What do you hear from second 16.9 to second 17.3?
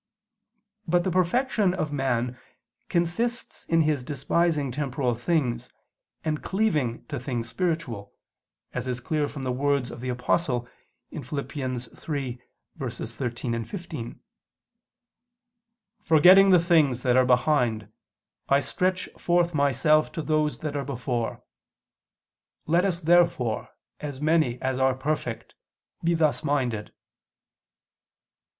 that are